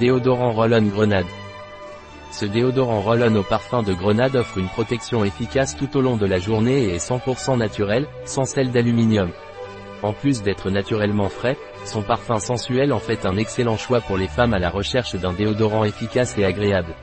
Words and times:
Déodorant 0.00 0.50
Roll-On 0.50 0.82
Grenade. 0.82 1.26
Ce 2.32 2.44
déodorant 2.46 3.00
Roll-On 3.00 3.36
au 3.36 3.44
parfum 3.44 3.84
de 3.84 3.92
grenade 3.92 4.34
offre 4.34 4.58
une 4.58 4.66
protection 4.66 5.24
efficace 5.24 5.76
tout 5.76 5.96
au 5.96 6.00
long 6.00 6.16
de 6.16 6.26
la 6.26 6.40
journée 6.40 6.82
et 6.82 6.94
est 6.96 7.08
100% 7.08 7.56
naturel, 7.58 8.08
sans 8.24 8.44
sel 8.44 8.72
d'aluminium. 8.72 9.30
En 10.02 10.12
plus 10.12 10.42
d'être 10.42 10.68
naturellement 10.68 11.28
frais, 11.28 11.56
son 11.84 12.02
parfum 12.02 12.40
sensuel 12.40 12.92
en 12.92 12.98
fait 12.98 13.24
un 13.24 13.36
excellent 13.36 13.76
choix 13.76 14.00
pour 14.00 14.16
les 14.16 14.26
femmes 14.26 14.52
à 14.52 14.58
la 14.58 14.68
recherche 14.68 15.14
d'un 15.14 15.32
déodorant 15.32 15.84
efficace 15.84 16.36
et 16.38 16.44
agréable. 16.44 16.96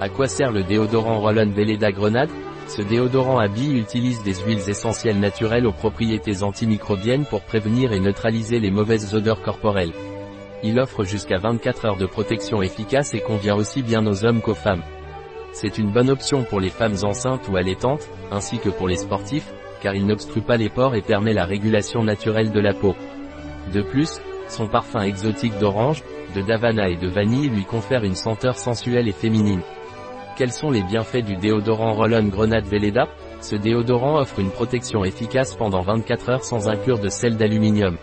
À 0.00 0.08
quoi 0.08 0.28
sert 0.28 0.52
le 0.52 0.62
déodorant 0.62 1.18
Roll-On 1.18 1.50
Grenade? 1.90 2.30
Ce 2.68 2.80
déodorant 2.82 3.40
à 3.40 3.48
billes 3.48 3.80
utilise 3.80 4.22
des 4.22 4.34
huiles 4.34 4.70
essentielles 4.70 5.18
naturelles 5.18 5.66
aux 5.66 5.72
propriétés 5.72 6.44
antimicrobiennes 6.44 7.24
pour 7.24 7.40
prévenir 7.40 7.92
et 7.92 7.98
neutraliser 7.98 8.60
les 8.60 8.70
mauvaises 8.70 9.16
odeurs 9.16 9.42
corporelles. 9.42 9.92
Il 10.62 10.78
offre 10.78 11.04
jusqu'à 11.04 11.38
24 11.38 11.84
heures 11.86 11.96
de 11.96 12.06
protection 12.06 12.60
efficace 12.60 13.14
et 13.14 13.20
convient 13.20 13.56
aussi 13.56 13.82
bien 13.82 14.06
aux 14.06 14.24
hommes 14.24 14.42
qu'aux 14.42 14.54
femmes. 14.54 14.82
C'est 15.52 15.78
une 15.78 15.90
bonne 15.90 16.10
option 16.10 16.44
pour 16.44 16.60
les 16.60 16.68
femmes 16.68 16.96
enceintes 17.02 17.48
ou 17.48 17.56
allaitantes, 17.56 18.08
ainsi 18.30 18.58
que 18.58 18.68
pour 18.68 18.86
les 18.86 18.96
sportifs, 18.96 19.50
car 19.82 19.94
il 19.94 20.06
n'obstrue 20.06 20.42
pas 20.42 20.56
les 20.56 20.68
pores 20.68 20.94
et 20.94 21.02
permet 21.02 21.32
la 21.32 21.44
régulation 21.44 22.02
naturelle 22.04 22.52
de 22.52 22.60
la 22.60 22.74
peau. 22.74 22.94
De 23.72 23.80
plus, 23.80 24.20
son 24.48 24.68
parfum 24.68 25.02
exotique 25.02 25.58
d'orange, 25.58 26.02
de 26.34 26.42
davana 26.42 26.88
et 26.88 26.96
de 26.96 27.08
vanille 27.08 27.48
lui 27.48 27.64
confère 27.64 28.04
une 28.04 28.14
senteur 28.14 28.56
sensuelle 28.56 29.08
et 29.08 29.12
féminine. 29.12 29.62
Quels 30.36 30.52
sont 30.52 30.70
les 30.70 30.82
bienfaits 30.82 31.24
du 31.24 31.36
déodorant 31.36 31.94
Roll-On 31.94 32.28
Grenade 32.28 32.66
Veleda? 32.66 33.08
Ce 33.40 33.56
déodorant 33.56 34.18
offre 34.18 34.38
une 34.38 34.50
protection 34.50 35.04
efficace 35.04 35.54
pendant 35.54 35.80
24 35.80 36.28
heures 36.28 36.44
sans 36.44 36.68
inclure 36.68 36.98
de 36.98 37.08
sel 37.08 37.36
d'aluminium. 37.36 37.96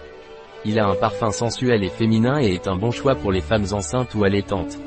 Il 0.69 0.79
a 0.79 0.85
un 0.85 0.95
parfum 0.95 1.31
sensuel 1.31 1.81
et 1.85 1.89
féminin 1.89 2.41
et 2.41 2.53
est 2.53 2.67
un 2.67 2.75
bon 2.75 2.91
choix 2.91 3.15
pour 3.15 3.31
les 3.31 3.39
femmes 3.39 3.67
enceintes 3.71 4.13
ou 4.15 4.25
allaitantes. 4.25 4.77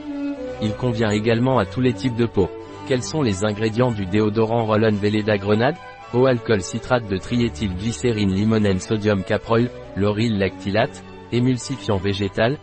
Il 0.61 0.75
convient 0.75 1.09
également 1.09 1.59
à 1.59 1.65
tous 1.65 1.81
les 1.81 1.95
types 1.95 2.17
de 2.17 2.27
peau. 2.27 2.51
Quels 2.87 3.03
sont 3.03 3.23
les 3.23 3.47
ingrédients 3.47 3.91
du 3.91 4.05
déodorant 4.05 4.67
Roll-On 4.67 4.93
Veleda 4.93 5.39
Grenade? 5.39 5.77
Eau 6.13 6.27
alcool 6.27 6.61
citrate 6.61 7.09
de 7.09 7.17
triéthylglycérine 7.17 8.35
limonène 8.35 8.79
sodium 8.79 9.25
caproil, 9.25 9.71
lauryl 9.97 10.37
lactylate, 10.37 11.03
émulsifiant 11.33 11.97
végétal, 11.97 12.59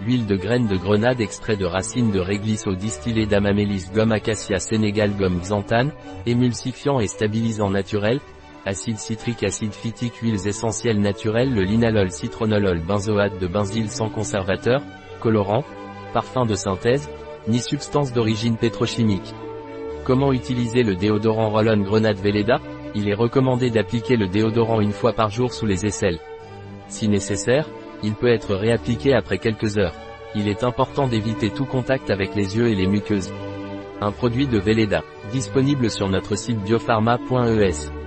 huile 0.00 0.24
de 0.24 0.36
graines 0.36 0.66
de 0.66 0.76
grenade 0.76 1.20
extrait 1.20 1.56
de 1.56 1.66
racines 1.66 2.10
de 2.10 2.20
réglisse 2.20 2.66
au 2.66 2.74
distillé 2.74 3.26
d'amamélis 3.26 3.90
gomme 3.94 4.12
acacia 4.12 4.58
sénégal 4.58 5.10
gomme 5.10 5.40
xanthane, 5.40 5.92
émulsifiant 6.24 7.00
et 7.00 7.06
stabilisant 7.06 7.68
naturel, 7.68 8.18
acide 8.64 8.98
citrique, 8.98 9.42
acide 9.42 9.72
phytique, 9.72 10.16
huiles 10.16 10.46
essentielles 10.46 11.00
naturelles, 11.00 11.52
le 11.52 11.62
linalol, 11.62 12.10
citronolol, 12.10 12.80
benzoate 12.80 13.38
de 13.38 13.46
benzyle 13.46 13.90
sans 13.90 14.08
conservateur, 14.08 14.82
colorant, 15.20 15.64
parfum 16.12 16.46
de 16.46 16.54
synthèse, 16.54 17.08
ni 17.48 17.58
substance 17.58 18.12
d'origine 18.12 18.56
pétrochimique. 18.56 19.34
Comment 20.04 20.32
utiliser 20.32 20.82
le 20.82 20.96
déodorant 20.96 21.50
Roll-On 21.50 21.82
Grenade 21.82 22.18
Veleda? 22.18 22.60
Il 22.94 23.08
est 23.08 23.14
recommandé 23.14 23.70
d'appliquer 23.70 24.16
le 24.16 24.28
déodorant 24.28 24.80
une 24.80 24.92
fois 24.92 25.12
par 25.12 25.30
jour 25.30 25.52
sous 25.52 25.66
les 25.66 25.86
aisselles. 25.86 26.18
Si 26.88 27.08
nécessaire, 27.08 27.68
il 28.02 28.14
peut 28.14 28.32
être 28.32 28.54
réappliqué 28.54 29.14
après 29.14 29.38
quelques 29.38 29.78
heures. 29.78 29.94
Il 30.34 30.48
est 30.48 30.64
important 30.64 31.08
d'éviter 31.08 31.50
tout 31.50 31.66
contact 31.66 32.10
avec 32.10 32.34
les 32.34 32.56
yeux 32.56 32.68
et 32.68 32.74
les 32.74 32.86
muqueuses. 32.86 33.32
Un 34.00 34.10
produit 34.10 34.46
de 34.46 34.58
Veleda, 34.58 35.02
disponible 35.30 35.90
sur 35.90 36.08
notre 36.08 36.36
site 36.36 36.58
biopharma.es. 36.58 38.01